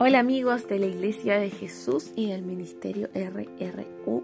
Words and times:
Hola 0.00 0.20
amigos 0.20 0.68
de 0.68 0.78
la 0.78 0.86
Iglesia 0.86 1.40
de 1.40 1.50
Jesús 1.50 2.12
y 2.14 2.28
del 2.28 2.42
Ministerio 2.42 3.08
RRU 3.12 4.22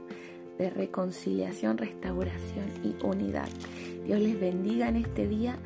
de 0.56 0.70
Reconciliación, 0.70 1.78
Restauración 1.78 2.66
y 2.84 2.94
Unidad. 3.04 3.48
Dios 4.06 4.20
les 4.20 4.38
bendiga 4.38 4.88
en 4.88 4.94
este 4.94 5.26
día. 5.26 5.56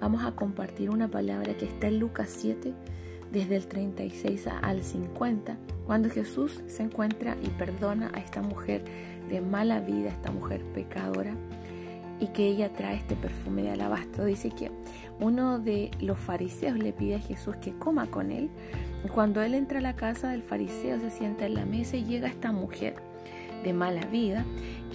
Vamos 0.00 0.24
a 0.24 0.34
compartir 0.34 0.88
una 0.88 1.08
palabra 1.08 1.54
que 1.54 1.66
está 1.66 1.88
en 1.88 1.98
Lucas 1.98 2.34
7, 2.34 2.72
desde 3.30 3.56
el 3.56 3.66
36 3.66 4.46
al 4.46 4.82
50, 4.82 5.58
cuando 5.86 6.08
Jesús 6.08 6.62
se 6.66 6.84
encuentra 6.84 7.36
y 7.42 7.48
perdona 7.50 8.10
a 8.14 8.20
esta 8.20 8.40
mujer 8.40 8.82
de 9.28 9.42
mala 9.42 9.80
vida, 9.80 10.08
esta 10.08 10.32
mujer 10.32 10.62
pecadora, 10.72 11.34
y 12.20 12.28
que 12.28 12.46
ella 12.46 12.72
trae 12.72 12.96
este 12.96 13.16
perfume 13.16 13.64
de 13.64 13.72
alabastro. 13.72 14.24
Dice 14.24 14.48
que 14.48 14.70
uno 15.20 15.58
de 15.58 15.90
los 16.00 16.18
fariseos 16.18 16.78
le 16.78 16.94
pide 16.94 17.16
a 17.16 17.20
Jesús 17.20 17.56
que 17.56 17.72
coma 17.74 18.06
con 18.06 18.32
él. 18.32 18.48
Cuando 19.12 19.42
él 19.42 19.54
entra 19.54 19.78
a 19.78 19.82
la 19.82 19.94
casa 19.96 20.30
del 20.30 20.42
fariseo, 20.42 20.98
se 21.00 21.10
sienta 21.10 21.46
en 21.46 21.54
la 21.54 21.64
mesa 21.64 21.96
y 21.96 22.04
llega 22.04 22.28
esta 22.28 22.52
mujer 22.52 22.96
de 23.62 23.72
mala 23.72 24.04
vida 24.06 24.44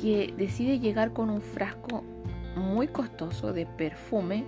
que 0.01 0.33
decide 0.37 0.79
llegar 0.79 1.13
con 1.13 1.29
un 1.29 1.41
frasco 1.41 2.03
muy 2.55 2.87
costoso 2.87 3.53
de 3.53 3.65
perfume, 3.65 4.43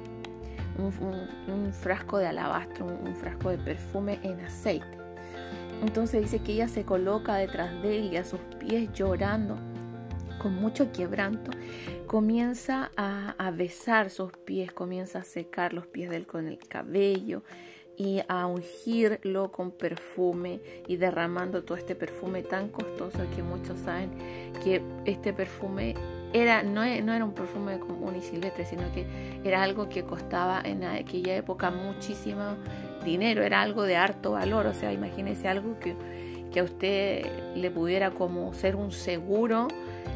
un, 0.77 1.73
frasco 1.73 2.17
de 2.17 2.27
alabastro, 2.27 2.85
un 2.85 3.15
frasco 3.15 3.49
de 3.49 3.57
perfume 3.57 4.19
en 4.23 4.39
aceite. 4.41 4.97
Entonces 5.81 6.21
dice 6.21 6.39
que 6.39 6.53
ella 6.53 6.67
se 6.67 6.83
coloca 6.83 7.35
detrás 7.35 7.81
de 7.81 7.99
él 7.99 8.13
y 8.13 8.17
a 8.17 8.23
sus 8.23 8.39
pies 8.59 8.91
llorando 8.93 9.57
con 10.45 10.53
mucho 10.53 10.91
quebranto, 10.91 11.49
comienza 12.05 12.91
a, 12.97 13.51
besar 13.51 14.11
sus 14.11 14.31
pies, 14.31 14.71
comienza 14.71 15.19
a 15.19 15.23
secar 15.23 15.73
los 15.73 15.87
pies 15.87 16.09
de 16.09 16.17
él 16.17 16.27
con 16.27 16.47
el 16.47 16.59
cabello 16.59 17.41
y 17.97 18.21
a 18.27 18.45
ungirlo 18.47 19.51
con 19.51 19.71
perfume 19.71 20.59
y 20.87 20.97
derramando 20.97 21.63
todo 21.63 21.77
este 21.77 21.95
perfume 21.95 22.43
tan 22.43 22.69
costoso 22.69 23.19
que 23.35 23.43
muchos 23.43 23.79
saben 23.79 24.11
que 24.63 24.81
este 25.05 25.33
perfume 25.33 25.95
era, 26.33 26.63
no, 26.63 26.81
no 26.81 27.13
era 27.13 27.23
un 27.23 27.33
perfume 27.33 27.79
común 27.79 28.15
y 28.17 28.21
silvestre, 28.21 28.65
sino 28.65 28.91
que 28.91 29.05
era 29.43 29.63
algo 29.63 29.87
que 29.87 30.03
costaba 30.03 30.61
en 30.63 30.83
aquella 30.83 31.35
época 31.35 31.71
muchísimo 31.71 32.55
dinero, 33.05 33.43
era 33.43 33.61
algo 33.61 33.83
de 33.83 33.95
harto 33.95 34.31
valor, 34.31 34.65
o 34.65 34.73
sea, 34.73 34.91
imagínese 34.91 35.47
algo 35.47 35.79
que, 35.79 35.95
que 36.51 36.59
a 36.59 36.63
usted 36.63 37.25
le 37.55 37.71
pudiera 37.71 38.11
como 38.11 38.53
ser 38.53 38.75
un 38.75 38.91
seguro 38.91 39.67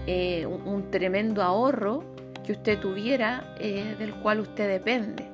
eh, 0.07 0.45
un, 0.45 0.89
tremendo 0.89 1.44
ahorro 1.44 2.03
que 2.45 2.53
usted 2.53 2.80
tuviera 2.80 3.55
eh, 3.59 3.95
del 4.00 4.13
cual 4.16 4.39
usted 4.39 4.67
depende. 4.67 5.25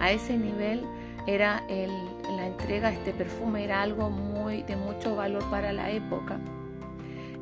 A 0.00 0.10
ese 0.10 0.36
nivel 0.36 0.82
era 1.26 1.62
la 1.68 2.46
entrega 2.46 2.92
este 2.92 3.12
perfume, 3.12 3.64
era 3.64 3.82
algo 3.82 4.10
muy 4.10 4.62
de 4.62 4.76
mucho 4.76 5.16
valor 5.16 5.48
para 5.50 5.72
la 5.72 5.90
época. 5.90 6.38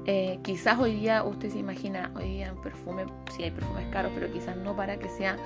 Eh, 0.05 0.41
quizás 0.42 0.80
hoy 0.80 0.97
día 0.97 1.22
usted 1.22 1.50
se 1.50 1.58
imagina, 1.58 2.11
hoy 2.16 2.24
día 2.24 2.52
un 2.52 2.61
perfume, 2.61 3.06
si 3.36 3.44
hay 3.44 3.52
perfumes 3.52 3.86
caros, 3.92 4.11
pero 4.14 4.33
quizás 4.33 4.56
no 4.56 4.74
para 4.74 4.98
que 4.98 5.08
sea 5.08 5.36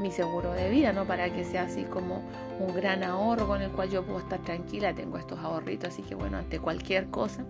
mi 0.00 0.10
seguro 0.10 0.52
de 0.52 0.70
vida, 0.70 0.92
no 0.94 1.04
para 1.04 1.30
que 1.30 1.44
sea 1.44 1.64
así 1.64 1.84
como 1.84 2.22
un 2.58 2.74
gran 2.74 3.04
ahorro 3.04 3.46
con 3.46 3.60
el 3.60 3.70
cual 3.70 3.90
yo 3.90 4.04
puedo 4.04 4.20
estar 4.20 4.40
tranquila, 4.40 4.94
tengo 4.94 5.18
estos 5.18 5.38
ahorritos, 5.40 5.90
así 5.90 6.02
que 6.02 6.14
bueno, 6.14 6.38
ante 6.38 6.58
cualquier 6.58 7.08
cosa. 7.08 7.44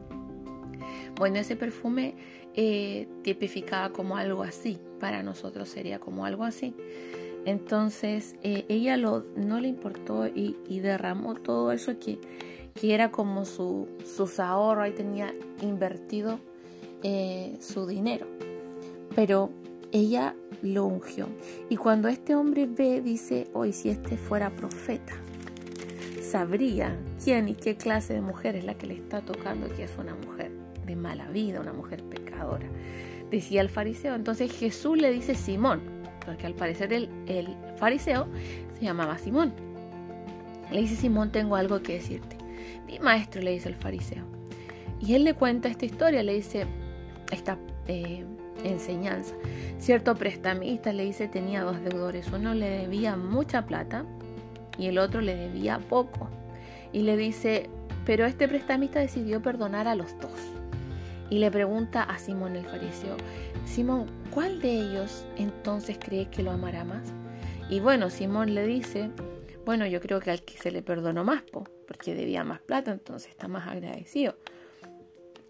Bueno, 1.14 1.38
ese 1.38 1.54
perfume 1.54 2.16
eh, 2.54 3.06
tipificaba 3.22 3.90
como 3.90 4.16
algo 4.16 4.42
así, 4.42 4.80
para 4.98 5.22
nosotros 5.22 5.68
sería 5.68 6.00
como 6.00 6.26
algo 6.26 6.42
así. 6.42 6.74
Entonces 7.46 8.34
eh, 8.42 8.66
ella 8.68 8.96
lo, 8.96 9.24
no 9.36 9.60
le 9.60 9.68
importó 9.68 10.26
y, 10.26 10.56
derramó 10.80 11.36
todo 11.36 11.70
eso 11.70 11.98
que, 11.98 12.18
era 12.82 13.10
como 13.10 13.46
su, 13.46 13.88
sus 14.04 14.38
ahorros, 14.38 14.84
ahí 14.84 14.92
tenía 14.92 15.32
invertido 15.62 16.40
eh, 17.02 17.56
su 17.60 17.86
dinero. 17.86 18.26
Pero 19.14 19.50
ella 19.92 20.34
lo 20.60 20.86
ungió. 20.86 21.28
Y 21.70 21.76
cuando 21.76 22.08
este 22.08 22.34
hombre 22.34 22.66
ve, 22.66 23.00
dice, 23.00 23.46
hoy 23.54 23.72
si 23.72 23.90
este 23.90 24.16
fuera 24.16 24.50
profeta, 24.50 25.14
sabría 26.20 26.98
quién 27.22 27.48
y 27.48 27.54
qué 27.54 27.76
clase 27.76 28.12
de 28.12 28.20
mujer 28.20 28.56
es 28.56 28.64
la 28.64 28.74
que 28.74 28.88
le 28.88 28.94
está 28.94 29.20
tocando 29.20 29.68
que 29.68 29.84
es 29.84 29.92
una 29.98 30.16
mujer 30.16 30.50
de 30.84 30.96
mala 30.96 31.28
vida, 31.30 31.60
una 31.60 31.72
mujer 31.72 32.02
pecadora. 32.02 32.66
Decía 33.30 33.60
el 33.60 33.70
fariseo. 33.70 34.14
Entonces 34.16 34.52
Jesús 34.52 34.98
le 34.98 35.12
dice 35.12 35.34
Simón, 35.34 35.80
porque 36.26 36.46
al 36.46 36.54
parecer 36.54 36.92
el, 36.92 37.08
el 37.26 37.56
fariseo 37.76 38.26
se 38.78 38.84
llamaba 38.84 39.16
Simón. 39.16 39.54
Le 40.70 40.80
dice 40.80 40.96
Simón, 40.96 41.30
tengo 41.30 41.56
algo 41.56 41.80
que 41.80 41.94
decirte. 41.94 42.36
Mi 42.86 42.98
maestro, 42.98 43.40
le 43.40 43.52
dice 43.52 43.68
el 43.68 43.76
fariseo. 43.76 44.24
Y 45.00 45.14
él 45.14 45.24
le 45.24 45.34
cuenta 45.34 45.68
esta 45.68 45.84
historia, 45.84 46.22
le 46.22 46.34
dice 46.34 46.66
esta 47.30 47.58
eh, 47.86 48.24
enseñanza. 48.64 49.34
Cierto 49.78 50.14
prestamista 50.16 50.92
le 50.92 51.04
dice 51.04 51.28
tenía 51.28 51.62
dos 51.62 51.80
deudores. 51.82 52.28
Uno 52.32 52.54
le 52.54 52.68
debía 52.68 53.16
mucha 53.16 53.66
plata 53.66 54.04
y 54.78 54.86
el 54.86 54.98
otro 54.98 55.20
le 55.20 55.36
debía 55.36 55.78
poco. 55.78 56.28
Y 56.92 57.02
le 57.02 57.16
dice, 57.16 57.68
pero 58.04 58.26
este 58.26 58.48
prestamista 58.48 59.00
decidió 59.00 59.42
perdonar 59.42 59.86
a 59.86 59.94
los 59.94 60.18
dos 60.18 60.55
y 61.30 61.38
le 61.38 61.50
pregunta 61.50 62.02
a 62.02 62.18
Simón 62.18 62.56
el 62.56 62.64
fariseo, 62.64 63.16
Simón, 63.64 64.06
¿cuál 64.30 64.60
de 64.60 64.72
ellos 64.72 65.26
entonces 65.36 65.98
cree 65.98 66.30
que 66.30 66.42
lo 66.42 66.50
amará 66.52 66.84
más? 66.84 67.12
Y 67.68 67.80
bueno, 67.80 68.10
Simón 68.10 68.54
le 68.54 68.66
dice, 68.66 69.10
bueno, 69.64 69.86
yo 69.86 70.00
creo 70.00 70.20
que 70.20 70.30
al 70.30 70.42
que 70.42 70.56
se 70.56 70.70
le 70.70 70.82
perdonó 70.82 71.24
más, 71.24 71.42
porque 71.86 72.14
debía 72.14 72.44
más 72.44 72.60
plata, 72.60 72.92
entonces 72.92 73.30
está 73.30 73.48
más 73.48 73.66
agradecido. 73.66 74.36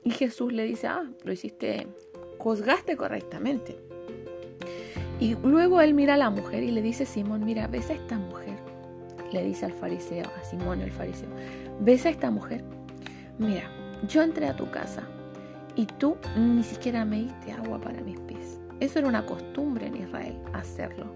Y 0.03 0.11
Jesús 0.11 0.53
le 0.53 0.65
dice, 0.65 0.87
ah, 0.87 1.05
lo 1.25 1.33
hiciste, 1.33 1.87
juzgaste 2.39 2.97
correctamente. 2.97 3.77
Y 5.21 5.35
luego 5.35 5.81
él 5.81 5.95
mira 5.95 6.15
a 6.15 6.19
la 6.19 6.31
mujer 6.31 6.63
y 6.63 6.71
le 6.71 6.81
dice, 6.81 7.05
Simón, 7.05 7.45
mira, 7.45 7.67
ves 7.67 7.91
a 7.91 7.95
esta 7.95 8.17
mujer. 8.17 8.57
Le 9.33 9.45
dice 9.45 9.67
al 9.67 9.73
fariseo, 9.73 10.25
a 10.25 10.45
Simón 10.45 10.81
el 10.81 10.93
fariseo, 10.93 11.29
ves 11.81 12.07
a 12.07 12.11
esta 12.11 12.31
mujer. 12.31 12.63
Mira, 13.39 13.71
yo 14.09 14.23
entré 14.23 14.47
a 14.47 14.57
tu 14.57 14.71
casa 14.71 15.07
y 15.77 15.87
tú 15.87 16.17
ni 16.37 16.63
siquiera 16.63 17.05
me 17.05 17.19
diste 17.25 17.53
agua 17.53 17.79
para 17.79 18.01
mis 18.01 18.19
pies. 18.21 18.59
Eso 18.81 18.99
era 18.99 19.09
una 19.09 19.25
costumbre 19.25 19.87
en 19.87 19.97
Israel, 19.97 20.37
hacerlo. 20.53 21.07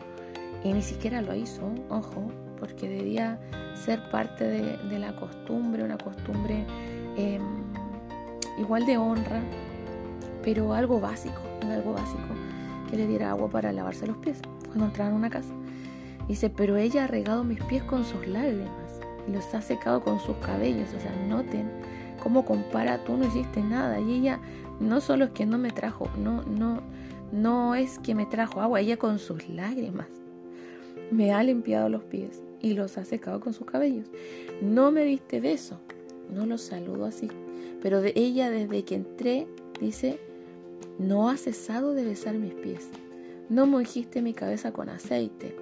Y 0.62 0.72
ni 0.72 0.82
siquiera 0.82 1.22
lo 1.22 1.34
hizo, 1.34 1.62
ojo, 1.88 2.30
porque 2.58 2.88
debía 2.88 3.40
ser 3.74 4.10
parte 4.10 4.44
de, 4.44 4.98
la 4.98 5.16
costumbre, 5.16 5.82
una 5.82 5.96
costumbre 5.96 6.66
em, 7.16 7.42
igual 8.58 8.84
de 8.84 8.98
honra, 8.98 9.40
pero 10.42 10.74
algo 10.74 11.00
básico, 11.00 11.40
algo 11.62 11.94
básico, 11.94 12.34
que 12.90 12.96
le 12.96 13.06
diera 13.06 13.30
agua 13.30 13.48
para 13.48 13.72
lavarse 13.72 14.06
los 14.06 14.18
pies 14.18 14.40
cuando 14.66 14.86
entraban 14.86 15.14
a 15.14 15.16
una 15.16 15.30
casa. 15.30 15.52
Dice, 16.28 16.50
pero 16.50 16.76
ella 16.76 17.04
ha 17.04 17.06
regado 17.06 17.42
mis 17.42 17.62
pies 17.64 17.82
con 17.82 18.04
sus 18.04 18.26
lágrimas 18.26 19.00
y 19.26 19.32
los 19.32 19.52
ha 19.54 19.62
secado 19.62 20.02
con 20.02 20.20
sus 20.20 20.36
cabellos. 20.36 20.92
O 20.94 21.00
sea, 21.00 21.12
noten 21.26 21.70
¿Cómo 22.22 22.44
compara? 22.44 23.02
Tú 23.04 23.16
no 23.16 23.26
hiciste 23.26 23.62
nada. 23.62 24.00
Y 24.00 24.14
ella 24.14 24.40
no 24.78 25.00
solo 25.00 25.26
es 25.26 25.30
que 25.30 25.46
no 25.46 25.58
me 25.58 25.70
trajo, 25.70 26.08
no, 26.18 26.42
no, 26.42 26.80
no 27.32 27.74
es 27.74 27.98
que 27.98 28.14
me 28.14 28.26
trajo 28.26 28.60
agua, 28.60 28.80
ella 28.80 28.96
con 28.96 29.18
sus 29.18 29.48
lágrimas 29.48 30.06
me 31.10 31.32
ha 31.32 31.42
limpiado 31.42 31.88
los 31.88 32.04
pies 32.04 32.42
y 32.60 32.74
los 32.74 32.96
ha 32.98 33.04
secado 33.04 33.40
con 33.40 33.52
sus 33.52 33.66
cabellos. 33.66 34.06
No 34.62 34.90
me 34.92 35.04
diste 35.04 35.40
beso, 35.40 35.80
no 36.32 36.46
los 36.46 36.62
saludo 36.62 37.04
así. 37.04 37.28
Pero 37.82 38.00
de 38.00 38.12
ella 38.14 38.50
desde 38.50 38.84
que 38.84 38.94
entré, 38.94 39.46
dice, 39.80 40.18
no 40.98 41.30
ha 41.30 41.36
cesado 41.36 41.94
de 41.94 42.04
besar 42.04 42.34
mis 42.36 42.54
pies. 42.54 42.88
No 43.48 43.66
me 43.66 43.78
ungiste 43.78 44.22
mi 44.22 44.34
cabeza 44.34 44.72
con 44.72 44.88
aceite. 44.88 45.56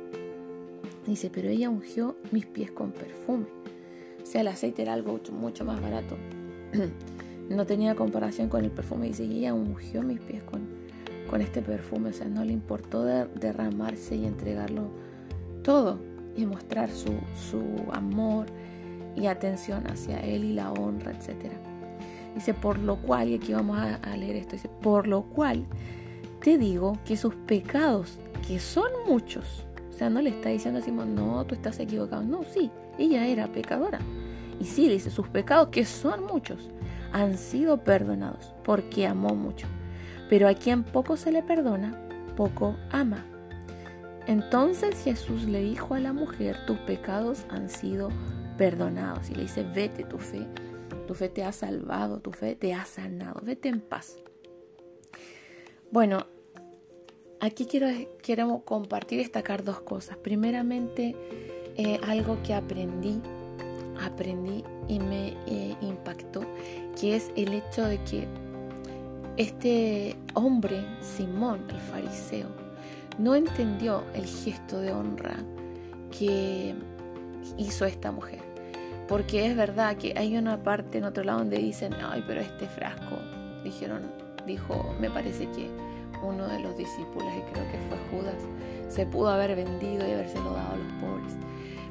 Dice, 1.07 1.31
pero 1.31 1.49
ella 1.49 1.71
ungió 1.71 2.17
mis 2.33 2.45
pies 2.45 2.71
con 2.71 2.93
perfume. 2.93 3.47
O 4.23 4.27
sea, 4.27 4.43
el 4.43 4.49
aceite 4.49 4.83
era 4.83 4.93
algo 4.93 5.19
mucho 5.33 5.65
más 5.65 5.81
barato. 5.81 6.17
no 7.49 7.67
tenía 7.67 7.95
comparación 7.95 8.49
con 8.49 8.65
el 8.65 8.71
perfume. 8.71 9.09
Y 9.09 9.23
ella 9.23 9.55
ungió 9.55 10.03
mis 10.03 10.21
pies 10.21 10.43
con, 10.43 10.69
con 11.31 11.41
este 11.41 11.63
perfume. 11.63 12.11
O 12.11 12.13
sea, 12.13 12.29
no 12.29 12.45
le 12.45 12.53
importó 12.53 13.05
derramarse 13.05 14.17
y 14.17 14.27
entregarlo 14.27 14.91
todo 15.63 15.99
y 16.37 16.47
mostrar 16.47 16.91
su, 16.91 17.13
su 17.51 17.63
amor 17.93 18.47
y 19.17 19.27
atención 19.27 19.87
hacia 19.87 20.21
él 20.21 20.45
y 20.45 20.53
la 20.53 20.73
honra, 20.73 21.13
etc. 21.13 21.53
Dice, 22.35 22.55
por 22.55 22.79
lo 22.79 22.97
cual, 22.97 23.29
y 23.29 23.35
aquí 23.35 23.53
vamos 23.53 23.79
a, 23.79 23.97
a 23.97 24.17
leer 24.17 24.37
esto, 24.37 24.53
dice, 24.53 24.69
por 24.81 25.09
lo 25.09 25.23
cual 25.23 25.67
te 26.41 26.57
digo 26.57 26.97
que 27.05 27.17
sus 27.17 27.35
pecados, 27.35 28.19
que 28.47 28.61
son 28.61 28.89
muchos, 29.09 29.67
o 29.91 29.93
sea, 29.99 30.11
no 30.11 30.23
le 30.23 30.31
está 30.31 30.51
diciendo 30.51 30.79
así, 30.79 30.93
no, 30.93 31.45
tú 31.45 31.57
estás 31.57 31.81
equivocado. 31.81 32.23
No, 32.23 32.45
sí, 32.55 32.71
ella 32.99 33.27
era 33.27 33.49
pecadora. 33.49 33.99
Y 34.61 34.65
sí, 34.65 34.89
dice, 34.89 35.11
sus 35.11 35.29
pecados, 35.29 35.69
que 35.69 35.85
son 35.85 36.25
muchos, 36.25 36.69
han 37.13 37.39
sido 37.39 37.85
perdonados 37.85 38.55
porque 38.65 39.07
amó 39.07 39.35
mucho. 39.35 39.67
Pero 40.29 40.49
a 40.49 40.55
quien 40.55 40.85
poco 40.85 41.17
se 41.17 41.33
le 41.33 41.43
perdona, 41.43 41.99
poco 42.37 42.77
ama. 42.91 43.25
Entonces 44.27 45.03
Jesús 45.03 45.45
le 45.45 45.63
dijo 45.63 45.95
a 45.95 46.01
la 46.01 46.13
mujer, 46.13 46.57
tus 46.67 46.79
pecados 46.79 47.47
han 47.49 47.71
sido 47.71 48.11
perdonados. 48.59 49.31
Y 49.31 49.35
le 49.35 49.43
dice, 49.43 49.63
vete, 49.63 50.05
tu 50.05 50.19
fe 50.19 50.47
tu 51.09 51.15
fe 51.15 51.31
te 51.31 51.43
ha 51.43 51.53
salvado, 51.53 52.21
tu 52.21 52.33
fe 52.33 52.55
te 52.55 52.75
ha 52.75 52.85
sanado. 52.85 53.41
Vete 53.43 53.71
en 53.71 53.81
paz. 53.81 54.19
Bueno, 55.91 56.27
aquí 57.41 57.67
quiero, 57.67 58.63
compartir, 58.65 59.19
destacar 59.19 59.65
dos 59.65 59.81
cosas. 59.81 60.19
Primeramente, 60.19 61.17
eh, 61.77 61.99
algo 62.07 62.43
que 62.43 62.53
aprendí, 62.53 63.23
aprendí 64.05 64.65
y 64.89 64.99
me 64.99 65.29
eh, 65.47 65.77
impactó, 65.81 66.43
que 66.99 67.17
es 67.17 67.31
el 67.37 67.53
hecho 67.53 67.85
de 67.85 67.99
que 68.05 68.27
este 69.37 70.17
hombre, 70.35 70.85
Simón, 71.01 71.65
el 71.69 71.81
fariseo, 71.81 72.49
no 73.19 73.35
entendió 73.35 74.05
el 74.15 74.27
gesto 74.27 74.81
de 74.81 74.93
honra 74.93 75.37
que 76.17 76.75
hizo 77.57 77.85
esta 77.85 78.11
mujer. 78.13 78.41
Porque 79.07 79.47
es 79.47 79.57
verdad 79.57 79.97
que 79.97 80.13
hay 80.17 80.37
una 80.37 80.63
parte 80.63 80.99
en 80.99 81.05
otro 81.05 81.25
lado 81.25 81.39
donde 81.39 81.59
dicen, 81.59 81.95
ay, 81.95 82.23
pero 82.27 82.41
este 82.41 82.67
frasco, 82.67 83.17
dijeron, 83.65 84.03
dijo, 84.47 84.95
me 85.01 85.09
parece 85.09 85.49
que 85.53 85.71
uno 86.23 86.47
de 86.47 86.59
los 86.61 86.77
discípulos, 86.77 87.29
y 87.37 87.53
creo 87.53 87.65
que 87.71 87.79
fue 87.89 87.99
Judas, 88.11 88.43
se 88.89 89.07
pudo 89.07 89.31
haber 89.31 89.55
vendido 89.57 90.07
y 90.07 90.13
habérselo 90.13 90.53
dado 90.53 90.75
a 90.75 90.77
los 90.77 90.93
pobres. 91.01 91.33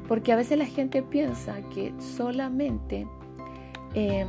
Porque 0.08 0.32
a 0.32 0.36
veces 0.36 0.58
la 0.58 0.66
gente 0.66 1.02
piensa 1.02 1.60
que 1.74 1.92
solamente 2.00 3.06
em, 3.94 4.26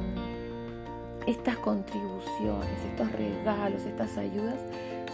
estas 1.26 1.58
contribuciones, 1.58 2.86
estos 2.92 3.12
regalos, 3.14 3.86
estas 3.86 4.18
ayudas 4.18 4.60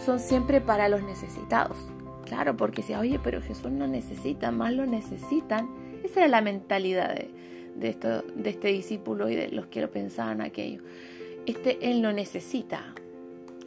son 0.04 0.18
siempre 0.18 0.60
para 0.60 0.88
los 0.88 1.02
necesitados. 1.02 1.76
Claro, 2.24 2.56
porque 2.56 2.82
si, 2.82 2.94
oye, 2.94 3.20
pero 3.22 3.40
Jesús 3.40 3.70
no 3.70 3.86
necesita, 3.86 4.50
más 4.50 4.72
lo 4.72 4.84
necesitan. 4.84 5.68
Esa 6.02 6.20
era 6.20 6.28
la 6.28 6.40
mentalidad 6.40 7.14
de, 7.14 7.88
esto, 7.88 8.22
de 8.22 8.50
este 8.50 8.68
discípulo 8.68 9.28
y 9.28 9.36
de 9.36 9.48
los 9.48 9.66
que 9.66 9.80
lo 9.80 9.90
pensaban 9.90 10.40
aquello. 10.40 10.82
Este, 11.46 11.78
él 11.88 12.02
no 12.02 12.12
necesita 12.12 12.92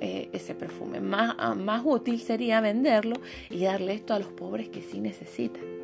eh, 0.02 0.30
ese 0.34 0.54
perfume. 0.54 1.00
Más, 1.00 1.36
ah, 1.40 1.56
más 1.56 1.84
útil 1.86 2.20
sería 2.20 2.60
venderlo 2.60 3.16
y 3.50 3.64
darle 3.64 3.94
esto 3.94 4.14
a 4.14 4.20
los 4.20 4.28
pobres 4.28 4.68
que 4.68 4.82
sí 4.82 5.00
necesitan. 5.00 5.79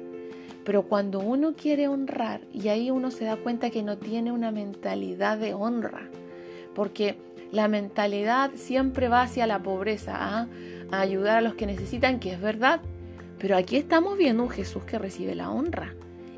Pero 0.65 0.83
cuando 0.83 1.19
uno 1.19 1.53
quiere 1.53 1.87
honrar, 1.87 2.41
y 2.51 2.67
ahí 2.67 2.91
uno 2.91 3.11
se 3.11 3.25
da 3.25 3.37
cuenta 3.37 3.69
que 3.69 3.83
no 3.83 3.97
tiene 3.97 4.31
una 4.31 4.51
mentalidad 4.51 5.37
de 5.37 5.53
honra, 5.53 6.09
porque 6.73 7.17
la 7.51 7.67
mentalidad 7.67 8.51
siempre 8.55 9.07
va 9.07 9.21
hacia 9.21 9.47
la 9.47 9.63
pobreza, 9.63 10.15
¿ah? 10.17 10.47
a 10.91 10.99
ayudar 10.99 11.37
a 11.37 11.41
los 11.41 11.55
que 11.55 11.67
necesitan, 11.67 12.19
que 12.19 12.33
es 12.33 12.41
verdad. 12.41 12.81
Pero 13.39 13.55
aquí 13.57 13.77
estamos 13.77 14.17
viendo 14.17 14.43
un 14.43 14.49
Jesús 14.49 14.83
que 14.83 14.97
recibe 14.97 15.35
la 15.35 15.51
honra 15.51 15.93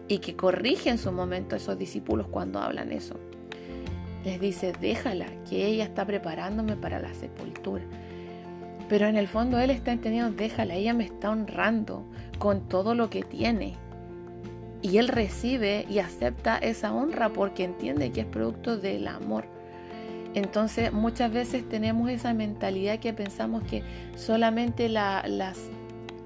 y 0.08 0.20
que 0.20 0.36
corrige 0.36 0.90
en 0.90 0.98
su 0.98 1.12
momento 1.12 1.56
a 1.56 1.58
esos 1.58 1.78
discípulos 1.78 2.28
cuando 2.28 2.60
hablan 2.60 2.92
eso. 2.92 3.16
Les 4.26 4.40
dice, 4.40 4.74
déjala, 4.80 5.28
que 5.50 5.66
ella 5.66 5.86
está 5.86 6.06
preparándome 6.06 6.76
para 6.76 7.00
la 7.00 7.14
sepultura. 7.14 7.84
Pero 8.90 9.08
en 9.08 9.18
el 9.18 9.28
fondo 9.28 9.60
él 9.60 9.70
está 9.70 9.92
entendiendo, 9.92 10.32
déjala, 10.32 10.76
ella 10.76 10.94
me 10.94 11.06
está 11.06 11.30
honrando 11.30 12.06
con 12.40 12.68
todo 12.68 12.96
lo 12.96 13.10
que 13.10 13.24
tiene. 13.24 13.76
Y 14.82 14.98
él 14.98 15.08
recibe 15.08 15.86
y 15.90 16.00
acepta 16.00 16.58
esa 16.58 16.94
honra 16.94 17.30
porque 17.30 17.64
entiende 17.64 18.12
que 18.12 18.22
es 18.22 18.28
producto 18.28 18.78
del 18.78 19.08
amor. 19.08 19.46
Entonces 20.34 20.94
muchas 20.94 21.32
veces 21.32 21.68
tenemos 21.68 22.10
esa 22.10 22.34
mentalidad 22.34 23.00
que 23.00 23.14
pensamos 23.14 23.64
que 23.64 23.84
solamente 24.16 24.88
las 24.90 25.26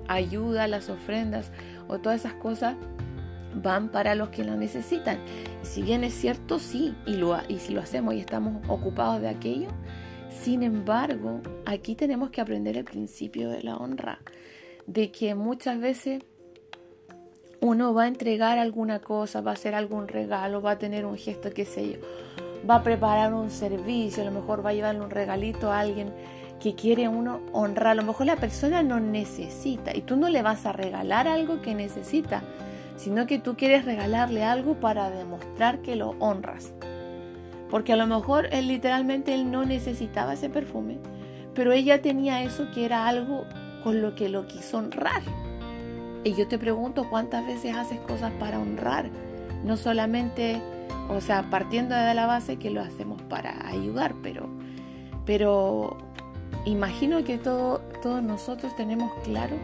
ayudas, 0.08 0.70
las 0.70 0.90
ofrendas 0.90 1.52
o 1.88 2.00
todas 2.00 2.20
esas 2.20 2.34
cosas 2.34 2.76
van 3.56 3.90
para 3.90 4.16
los 4.16 4.30
que 4.30 4.44
lo 4.44 4.56
necesitan. 4.56 5.18
Si 5.62 5.82
bien 5.82 6.04
es 6.04 6.14
cierto, 6.14 6.60
sí, 6.60 6.94
y, 7.06 7.16
lo, 7.16 7.38
y 7.48 7.60
si 7.60 7.74
lo 7.74 7.82
hacemos 7.82 8.14
y 8.14 8.20
estamos 8.20 8.62
ocupados 8.68 9.22
de 9.22 9.30
aquello, 9.30 9.70
sin 10.30 10.64
embargo, 10.64 11.42
aquí 11.66 11.96
tenemos 11.96 12.32
que 12.32 12.42
aprender 12.42 12.78
el 12.78 12.86
principio 12.86 13.50
de 13.50 13.64
la 13.64 13.78
honra, 13.78 14.20
de 14.88 15.12
que 15.12 15.36
muchas 15.36 15.80
veces 15.80 16.24
uno 17.62 17.94
va 17.94 18.04
a 18.04 18.08
entregar 18.08 18.60
alguna 18.60 19.00
cosa, 19.00 19.42
va 19.42 19.52
a 19.52 19.54
hacer 19.54 19.76
algún 19.76 20.08
regalo, 20.08 20.62
va 20.62 20.72
a 20.72 20.78
tener 20.78 21.06
un 21.06 21.18
gesto, 21.18 21.52
qué 21.52 21.66
sé 21.66 21.94
yo 21.94 21.98
va 22.70 22.76
a 22.76 22.84
preparar 22.84 23.34
un 23.34 23.50
servicio, 23.50 24.24
a 24.24 24.26
lo 24.26 24.32
mejor 24.32 24.66
va 24.66 24.72
a 24.72 24.74
llevarle 24.74 25.02
un 25.02 25.10
regalito 25.10 25.72
a 25.72 25.80
alguien 25.80 26.14
que 26.60 26.76
quiere 26.76 27.08
uno 27.08 27.42
honrar. 27.52 27.88
A 27.88 27.96
lo 27.96 28.04
mejor 28.04 28.28
la 28.28 28.36
persona 28.36 28.84
no 28.84 29.00
necesita 29.00 29.96
y 29.96 30.02
tú 30.02 30.16
no 30.16 30.30
le 30.30 30.42
vas 30.42 30.66
a 30.66 30.72
regalar 30.72 31.28
algo 31.28 31.62
que 31.62 31.74
necesita, 31.74 32.44
sino 32.98 33.26
que 33.26 33.40
tú 33.40 33.56
quieres 33.56 33.86
regalarle 33.86 34.44
algo 34.44 34.76
para 34.76 35.10
demostrar 35.10 35.80
que 35.80 35.96
lo 35.96 36.12
honras. 36.20 36.74
Porque 37.70 37.94
a 37.94 37.96
lo 37.98 38.06
mejor 38.06 38.48
él 38.52 38.68
literalmente 38.68 39.34
él 39.34 39.50
no 39.50 39.66
necesitaba 39.66 40.34
ese 40.34 40.50
perfume, 40.50 40.98
pero 41.56 41.72
ella 41.72 42.02
tenía 42.02 42.44
eso 42.44 42.70
que 42.74 42.86
era 42.86 43.08
algo 43.08 43.46
con 43.84 44.02
lo 44.02 44.14
que 44.14 44.30
lo 44.30 44.46
quiso 44.46 44.78
honrar. 44.78 45.22
Y 46.24 46.34
yo 46.34 46.48
te 46.48 46.58
pregunto 46.60 47.10
cuántas 47.10 47.46
veces 47.46 47.76
haces 47.76 48.00
cosas 48.02 48.32
para 48.40 48.60
honrar, 48.60 49.10
no 49.64 49.78
solamente 49.78 50.62
o 51.12 51.20
sea, 51.20 51.50
partiendo 51.50 51.96
de 51.96 52.14
la 52.14 52.26
base 52.26 52.58
que 52.58 52.70
lo 52.70 52.82
hacemos 52.82 53.22
para 53.24 53.68
ayudar, 53.68 54.16
pero, 54.24 54.48
pero 55.26 55.98
imagino 56.66 57.24
que 57.24 57.38
todo, 57.38 57.80
todos 58.02 58.24
nosotros 58.24 58.76
tenemos 58.78 59.12
claro 59.24 59.58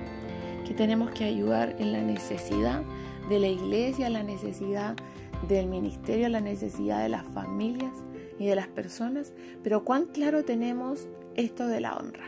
que 0.68 0.74
tenemos 0.74 1.12
que 1.12 1.24
ayudar 1.24 1.76
en 1.80 1.94
la 1.94 2.02
necesidad 2.02 2.84
de 3.30 3.40
la 3.40 3.48
iglesia, 3.48 4.10
la 4.10 4.24
necesidad 4.24 4.96
del 5.48 5.68
ministerio, 5.68 6.28
la 6.28 6.42
necesidad 6.42 7.02
de 7.02 7.10
las 7.10 7.26
familias 7.28 7.94
y 8.40 8.48
de 8.48 8.56
las 8.56 8.68
personas, 8.68 9.32
pero 9.64 9.86
cuán 9.86 10.08
claro 10.08 10.44
tenemos 10.44 11.08
esto 11.36 11.68
de 11.68 11.80
la 11.80 11.96
honra, 11.96 12.26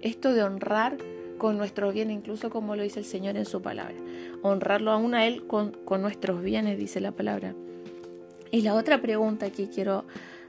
esto 0.00 0.32
de 0.32 0.44
honrar 0.44 0.96
con 1.40 1.56
nuestros 1.56 1.94
bienes, 1.94 2.18
incluso 2.18 2.50
como 2.50 2.76
lo 2.76 2.82
dice 2.82 3.00
el 3.00 3.06
Señor 3.06 3.38
en 3.38 3.46
su 3.46 3.62
palabra, 3.62 3.94
honrarlo 4.42 4.92
aún 4.92 5.14
a 5.14 5.26
Él 5.26 5.46
con, 5.46 5.72
con 5.72 6.02
nuestros 6.02 6.42
bienes, 6.42 6.78
dice 6.78 7.00
la 7.00 7.12
palabra. 7.12 7.54
Y 8.50 8.60
la 8.60 8.74
otra 8.74 9.00
pregunta 9.00 9.48
que 9.48 9.70
quiero 9.70 10.04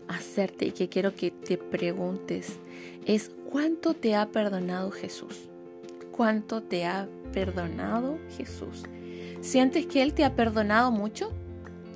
hacerte 0.10 0.66
y 0.66 0.72
que 0.72 0.90
quiero 0.90 1.16
que 1.16 1.32
te 1.32 1.58
preguntes 1.58 2.58
es 3.06 3.32
¿cuánto 3.50 3.94
te 3.94 4.16
ha 4.16 4.28
perdonado 4.28 4.92
Jesús? 4.92 5.50
¿Cuánto 6.12 6.62
te 6.62 6.86
ha 6.86 7.08
perdonado 7.32 8.18
Jesús? 8.38 8.84
¿Sientes 9.40 9.86
que 9.86 10.02
Él 10.02 10.14
te 10.14 10.26
ha 10.26 10.36
perdonado 10.36 10.92
mucho? 10.92 11.32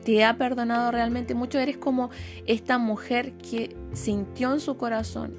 ¿Te 0.05 0.23
ha 0.23 0.37
perdonado 0.37 0.91
realmente 0.91 1.35
mucho? 1.35 1.59
Eres 1.59 1.77
como 1.77 2.11
esta 2.45 2.77
mujer 2.77 3.33
que 3.33 3.75
sintió 3.91 4.53
en 4.53 4.61
su 4.61 4.77
corazón, 4.77 5.33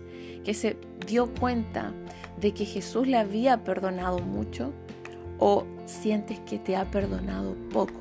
que 0.47 0.55
se 0.55 0.76
dio 1.09 1.26
cuenta 1.35 1.93
de 2.41 2.55
que 2.55 2.65
Jesús 2.65 3.09
le 3.09 3.17
había 3.17 3.65
perdonado 3.65 4.21
mucho 4.21 4.73
o 5.41 5.67
sientes 5.87 6.38
que 6.38 6.61
te 6.61 6.76
ha 6.76 6.88
perdonado 6.88 7.57
poco. 7.73 8.00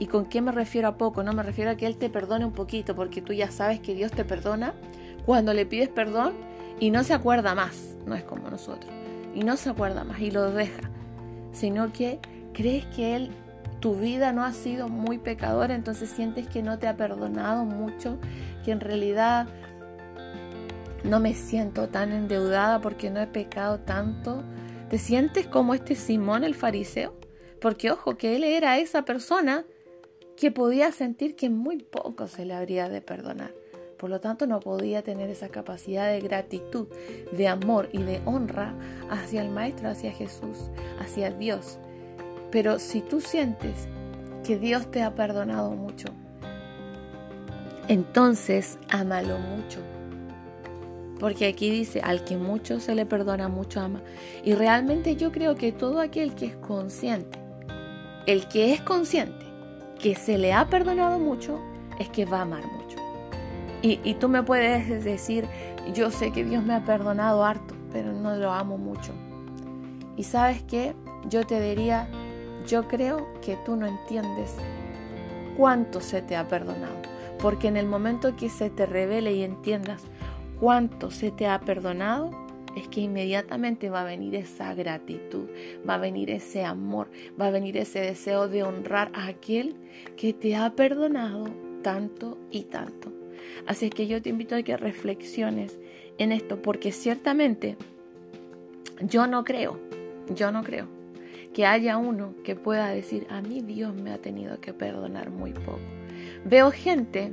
¿Y 0.00 0.06
con 0.06 0.26
qué 0.26 0.40
me 0.40 0.50
refiero 0.50 0.88
a 0.88 0.96
poco? 0.96 1.22
No 1.22 1.32
me 1.32 1.44
refiero 1.44 1.70
a 1.70 1.76
que 1.76 1.86
Él 1.86 1.96
te 1.96 2.10
perdone 2.10 2.44
un 2.44 2.52
poquito, 2.52 2.96
porque 2.96 3.22
tú 3.22 3.32
ya 3.32 3.48
sabes 3.52 3.78
que 3.78 3.94
Dios 3.94 4.10
te 4.10 4.24
perdona 4.24 4.74
cuando 5.24 5.54
le 5.54 5.66
pides 5.66 5.88
perdón 5.88 6.32
y 6.80 6.90
no 6.90 7.04
se 7.04 7.14
acuerda 7.14 7.54
más, 7.54 7.94
no 8.06 8.16
es 8.16 8.24
como 8.24 8.50
nosotros, 8.50 8.92
y 9.32 9.44
no 9.44 9.56
se 9.56 9.70
acuerda 9.70 10.02
más 10.02 10.18
y 10.18 10.32
lo 10.32 10.50
deja, 10.50 10.90
sino 11.52 11.92
que 11.92 12.18
crees 12.52 12.86
que 12.86 13.14
Él, 13.14 13.30
tu 13.78 13.94
vida 13.94 14.32
no 14.32 14.44
ha 14.44 14.52
sido 14.52 14.88
muy 14.88 15.18
pecadora, 15.18 15.76
entonces 15.76 16.10
sientes 16.10 16.48
que 16.48 16.60
no 16.60 16.76
te 16.80 16.88
ha 16.88 16.96
perdonado 16.96 17.64
mucho, 17.64 18.18
que 18.64 18.72
en 18.72 18.80
realidad 18.80 19.46
no 21.04 21.20
me 21.20 21.34
siento 21.34 21.88
tan 21.88 22.12
endeudada 22.12 22.80
porque 22.80 23.10
no 23.10 23.20
he 23.20 23.26
pecado 23.26 23.80
tanto. 23.80 24.42
¿Te 24.88 24.98
sientes 24.98 25.46
como 25.46 25.74
este 25.74 25.94
Simón 25.94 26.44
el 26.44 26.54
fariseo? 26.54 27.14
Porque 27.60 27.90
ojo, 27.90 28.16
que 28.16 28.36
él 28.36 28.44
era 28.44 28.78
esa 28.78 29.04
persona 29.04 29.64
que 30.36 30.50
podía 30.50 30.90
sentir 30.92 31.36
que 31.36 31.50
muy 31.50 31.78
poco 31.78 32.26
se 32.26 32.44
le 32.44 32.54
habría 32.54 32.88
de 32.88 33.00
perdonar. 33.00 33.54
Por 33.98 34.10
lo 34.10 34.20
tanto, 34.20 34.46
no 34.46 34.60
podía 34.60 35.02
tener 35.02 35.30
esa 35.30 35.48
capacidad 35.48 36.10
de 36.10 36.20
gratitud, 36.20 36.88
de 37.32 37.48
amor 37.48 37.88
y 37.92 38.02
de 38.02 38.20
honra 38.24 38.74
hacia 39.08 39.42
el 39.42 39.50
Maestro, 39.50 39.88
hacia 39.88 40.10
Jesús, 40.10 40.70
hacia 40.98 41.30
Dios. 41.30 41.78
Pero 42.50 42.78
si 42.78 43.00
tú 43.00 43.20
sientes 43.20 43.88
que 44.42 44.58
Dios 44.58 44.90
te 44.90 45.02
ha 45.02 45.14
perdonado 45.14 45.70
mucho, 45.70 46.08
entonces 47.88 48.78
ámalo 48.90 49.38
mucho. 49.38 49.93
Porque 51.18 51.46
aquí 51.46 51.70
dice, 51.70 52.00
al 52.00 52.24
que 52.24 52.36
mucho 52.36 52.80
se 52.80 52.94
le 52.94 53.06
perdona, 53.06 53.48
mucho 53.48 53.80
ama. 53.80 54.02
Y 54.44 54.54
realmente 54.54 55.16
yo 55.16 55.32
creo 55.32 55.54
que 55.54 55.72
todo 55.72 56.00
aquel 56.00 56.34
que 56.34 56.46
es 56.46 56.56
consciente, 56.56 57.38
el 58.26 58.48
que 58.48 58.72
es 58.72 58.80
consciente 58.80 59.44
que 60.00 60.14
se 60.14 60.38
le 60.38 60.52
ha 60.52 60.68
perdonado 60.68 61.18
mucho, 61.18 61.60
es 61.98 62.08
que 62.08 62.24
va 62.24 62.38
a 62.38 62.42
amar 62.42 62.64
mucho. 62.66 62.98
Y, 63.86 64.14
tú 64.14 64.30
me 64.30 64.42
puedes 64.42 65.04
decir, 65.04 65.46
yo 65.92 66.10
sé 66.10 66.32
que 66.32 66.42
Dios 66.42 66.64
me 66.64 66.72
ha 66.72 66.86
perdonado 66.86 67.44
harto, 67.44 67.74
pero 67.92 68.14
no 68.14 68.34
lo 68.34 68.50
amo 68.50 68.78
mucho. 68.78 69.12
Y 70.16 70.22
sabes 70.22 70.62
qué, 70.62 70.94
yo 71.28 71.46
te 71.46 71.60
diría, 71.60 72.08
yo 72.66 72.88
creo 72.88 73.26
que 73.42 73.58
tú 73.66 73.76
no 73.76 73.86
entiendes 73.86 74.54
cuánto 75.58 76.00
se 76.00 76.22
te 76.22 76.34
ha 76.34 76.48
perdonado. 76.48 76.96
Porque 77.38 77.68
en 77.68 77.76
el 77.76 77.84
momento 77.84 78.36
que 78.36 78.48
se 78.48 78.70
te 78.70 78.86
revele 78.86 79.34
y 79.34 79.42
entiendas 79.42 80.02
cuánto 80.58 81.10
se 81.10 81.30
te 81.30 81.46
ha 81.46 81.60
perdonado, 81.60 82.30
es 82.76 82.88
que 82.88 83.02
inmediatamente 83.02 83.90
va 83.90 84.02
a 84.02 84.04
venir 84.04 84.34
esa 84.34 84.74
gratitud, 84.74 85.48
va 85.88 85.94
a 85.94 85.98
venir 85.98 86.30
ese 86.30 86.64
amor, 86.64 87.08
va 87.40 87.46
a 87.46 87.50
venir 87.50 87.76
ese 87.76 88.00
deseo 88.00 88.48
de 88.48 88.64
honrar 88.64 89.10
a 89.14 89.28
aquel 89.28 89.76
que 90.16 90.32
te 90.32 90.56
ha 90.56 90.74
perdonado 90.74 91.44
tanto 91.82 92.38
y 92.50 92.64
tanto. 92.64 93.12
Así 93.66 93.90
que 93.90 94.06
yo 94.06 94.20
te 94.20 94.30
invito 94.30 94.56
a 94.56 94.62
que 94.62 94.76
reflexiones 94.76 95.78
en 96.18 96.32
esto, 96.32 96.60
porque 96.62 96.92
ciertamente 96.92 97.76
yo 99.00 99.26
no 99.26 99.44
creo, 99.44 99.78
yo 100.34 100.50
no 100.50 100.62
creo 100.62 100.88
que 101.52 101.66
haya 101.66 101.96
uno 101.96 102.34
que 102.42 102.56
pueda 102.56 102.88
decir, 102.88 103.26
a 103.30 103.40
mí 103.40 103.60
Dios 103.60 103.94
me 103.94 104.10
ha 104.10 104.18
tenido 104.18 104.60
que 104.60 104.74
perdonar 104.74 105.30
muy 105.30 105.52
poco. 105.52 105.78
Veo 106.44 106.70
gente, 106.72 107.32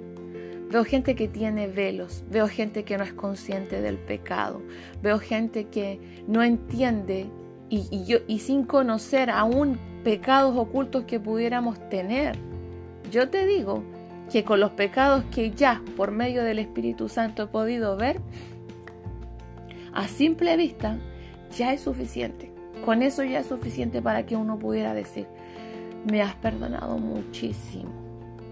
veo 0.72 0.86
gente 0.86 1.16
que 1.16 1.28
tiene 1.28 1.68
velos, 1.68 2.24
veo 2.30 2.48
gente 2.48 2.84
que 2.84 2.98
no 2.98 3.04
es 3.04 3.14
consciente 3.14 3.82
del 3.82 3.98
pecado, 3.98 4.62
veo 5.04 5.20
gente 5.20 5.66
que 5.66 6.00
no 6.28 6.42
entiende 6.42 7.28
y, 7.70 7.88
y 8.28 8.40
sin 8.40 8.64
conocer 8.64 9.30
aún 9.30 9.78
pecados 10.04 10.56
ocultos 10.58 11.04
que 11.04 11.20
pudiéramos 11.20 11.78
tener. 11.90 12.38
Yo 13.12 13.30
te 13.30 13.46
digo 13.46 13.84
que 14.32 14.44
con 14.46 14.62
los 14.62 14.72
pecados 14.72 15.26
que 15.26 15.52
ya 15.52 15.82
por 15.98 16.12
medio 16.12 16.44
del 16.44 16.60
Espíritu 16.60 17.10
Santo 17.10 17.44
he 17.44 17.48
podido 17.48 17.98
ver, 17.98 18.22
a 19.94 20.08
simple 20.08 20.56
vista 20.56 20.98
ya 21.58 21.74
es 21.74 21.82
suficiente. 21.82 22.52
Con 22.86 23.04
eso 23.04 23.24
ya 23.24 23.40
es 23.40 23.48
suficiente 23.48 24.02
para 24.02 24.26
que 24.26 24.36
uno 24.36 24.58
pudiera 24.58 24.94
decir, 24.94 25.28
me 26.10 26.22
has 26.22 26.34
perdonado 26.36 26.98
muchísimo, 26.98 27.92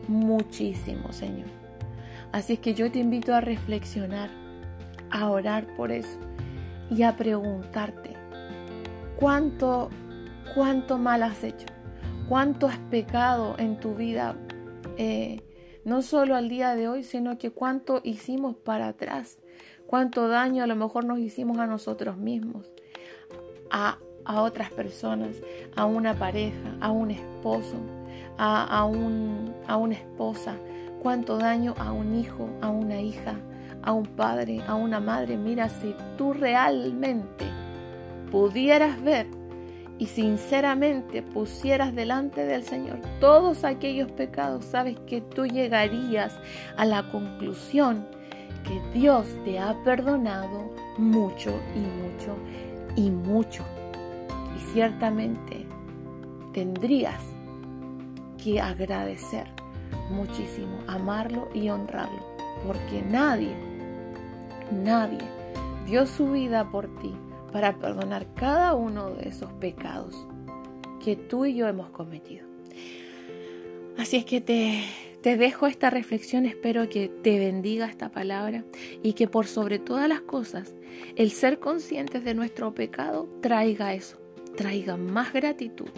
muchísimo, 0.07 1.11
Señor. 1.11 1.59
Así 2.31 2.53
es 2.53 2.59
que 2.59 2.74
yo 2.74 2.91
te 2.91 3.00
invito 3.00 3.33
a 3.33 3.41
reflexionar, 3.41 4.29
a 5.09 5.29
orar 5.29 5.65
por 5.75 5.91
eso 5.91 6.19
y 6.89 7.03
a 7.03 7.15
preguntarte, 7.15 8.15
¿cuánto, 9.19 9.89
cuánto 10.53 10.98
mal 10.98 11.24
has 11.24 11.43
hecho? 11.43 11.67
¿Cuánto 12.27 12.67
has 12.67 12.77
pecado 12.91 13.55
en 13.57 13.79
tu 13.79 13.95
vida? 13.95 14.36
Eh, 14.98 15.41
no 15.86 16.01
solo 16.01 16.36
al 16.36 16.50
día 16.50 16.75
de 16.75 16.88
hoy, 16.88 17.03
sino 17.03 17.38
que 17.38 17.51
cuánto 17.51 18.01
hicimos 18.03 18.55
para 18.55 18.89
atrás, 18.89 19.39
cuánto 19.88 20.27
daño 20.27 20.63
a 20.63 20.67
lo 20.67 20.75
mejor 20.75 21.05
nos 21.05 21.19
hicimos 21.19 21.57
a 21.57 21.65
nosotros 21.65 22.17
mismos, 22.17 22.71
a, 23.71 23.98
otras 24.25 24.71
personas, 24.71 25.36
a 25.75 25.86
una 25.86 26.13
pareja, 26.13 26.77
a 26.81 26.91
un 26.91 27.09
esposo, 27.09 27.77
a, 28.38 28.86
un, 28.86 29.55
a 29.67 29.77
una 29.77 29.95
esposa, 29.95 30.55
cuánto 31.01 31.38
daño 31.38 31.74
a 31.77 31.91
un 31.91 32.15
hijo, 32.15 32.50
a 32.62 32.70
una 32.70 33.01
hija, 33.01 33.36
a 33.84 33.94
un 33.94 34.06
padre, 34.06 34.62
a 34.68 34.75
una 34.75 35.00
madre. 35.00 35.38
Mira, 35.38 35.70
si 35.70 35.96
tú 36.18 36.34
realmente 36.34 37.46
pudieras 38.32 39.01
ver 39.01 39.27
y 39.98 40.06
sinceramente 40.06 41.22
pusieras 41.22 41.94
delante 41.94 42.46
del 42.46 42.63
Señor 42.63 43.00
todos 43.20 43.63
aquellos 43.63 44.12
pecados, 44.12 44.65
sabes 44.65 44.98
que 45.08 45.22
tú 45.22 45.46
llegarías 45.46 46.39
a 46.77 46.86
la 46.86 47.10
conclusión 47.12 48.08
que 48.63 49.00
Dios 49.00 49.25
te 49.44 49.60
ha 49.60 49.75
perdonado 49.84 50.72
mucho 50.98 51.51
y 51.75 51.79
mucho 51.79 52.36
y 52.96 53.10
mucho. 53.10 53.63
Y 54.56 54.74
ciertamente 54.74 55.65
tendrías 56.53 57.22
que 58.38 58.62
agradecer 58.62 59.59
muchísimo, 60.10 60.79
amarlo 60.88 61.50
y 61.53 61.69
honrarlo, 61.69 62.25
porque 62.65 63.01
nadie, 63.01 63.53
nadie 64.72 65.19
dio 65.86 66.05
su 66.05 66.31
vida 66.31 66.69
por 66.69 66.88
ti 67.00 67.13
para 67.51 67.77
perdonar 67.77 68.27
cada 68.36 68.74
uno 68.74 69.12
de 69.12 69.29
esos 69.29 69.51
pecados 69.53 70.15
que 71.03 71.15
tú 71.15 71.46
y 71.46 71.55
yo 71.55 71.67
hemos 71.67 71.89
cometido. 71.89 72.48
Así 73.98 74.17
es 74.17 74.25
que 74.25 74.39
te, 74.39 74.84
te 75.22 75.36
dejo 75.36 75.67
esta 75.67 75.89
reflexión, 75.89 76.46
espero 76.46 76.88
que 76.89 77.10
te 77.10 77.39
bendiga 77.39 77.88
esta 77.88 78.10
palabra 78.10 78.63
y 79.03 79.13
que 79.13 79.27
por 79.27 79.48
sobre 79.48 79.79
todas 79.79 80.08
las 80.08 80.22
cosas 80.22 80.74
el 81.15 81.31
ser 81.31 81.60
conscientes 81.60 82.24
de 82.24 82.34
nuestro 82.34 82.74
pecado 82.74 83.27
traiga 83.41 83.93
eso, 83.93 84.17
traiga 84.55 84.96
más 84.96 85.34
gratitud 85.34 85.89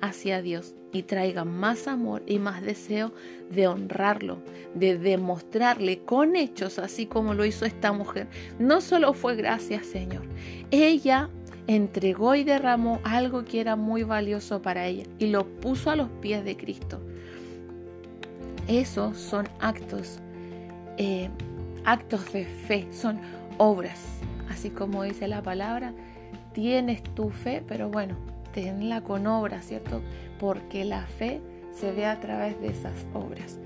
hacia 0.00 0.42
Dios 0.42 0.74
y 0.92 1.02
traiga 1.02 1.44
más 1.44 1.88
amor 1.88 2.22
y 2.26 2.38
más 2.38 2.62
deseo 2.62 3.12
de 3.50 3.66
honrarlo, 3.66 4.38
de 4.74 4.96
demostrarle 4.98 6.00
con 6.00 6.36
hechos, 6.36 6.78
así 6.78 7.06
como 7.06 7.34
lo 7.34 7.44
hizo 7.44 7.64
esta 7.64 7.92
mujer. 7.92 8.28
No 8.58 8.80
solo 8.80 9.12
fue 9.12 9.36
gracias, 9.36 9.86
Señor, 9.86 10.22
ella 10.70 11.28
entregó 11.66 12.34
y 12.34 12.44
derramó 12.44 13.00
algo 13.04 13.44
que 13.44 13.60
era 13.60 13.76
muy 13.76 14.04
valioso 14.04 14.62
para 14.62 14.86
ella 14.86 15.04
y 15.18 15.26
lo 15.26 15.46
puso 15.46 15.90
a 15.90 15.96
los 15.96 16.08
pies 16.20 16.44
de 16.44 16.56
Cristo. 16.56 17.00
Esos 18.68 19.16
son 19.18 19.48
actos, 19.60 20.18
eh, 20.96 21.28
actos 21.84 22.32
de 22.32 22.44
fe, 22.44 22.86
son 22.90 23.20
obras, 23.58 24.00
así 24.48 24.70
como 24.70 25.02
dice 25.02 25.28
la 25.28 25.42
palabra. 25.42 25.92
Tienes 26.52 27.02
tu 27.02 27.30
fe, 27.30 27.62
pero 27.66 27.90
bueno, 27.90 28.16
tenla 28.56 29.02
con 29.02 29.26
obras, 29.26 29.66
¿cierto? 29.66 30.00
Porque 30.40 30.86
la 30.86 31.02
fe 31.02 31.42
se 31.72 31.92
ve 31.92 32.06
a 32.06 32.18
través 32.20 32.58
de 32.58 32.68
esas 32.68 33.06
obras. 33.12 33.58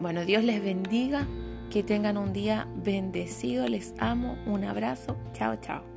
Bueno, 0.00 0.24
Dios 0.24 0.42
les 0.42 0.60
bendiga, 0.60 1.28
que 1.70 1.84
tengan 1.84 2.16
un 2.16 2.32
día 2.32 2.66
bendecido, 2.74 3.68
les 3.68 3.94
amo, 3.98 4.36
un 4.46 4.64
abrazo, 4.64 5.16
chao, 5.32 5.56
chao. 5.60 5.95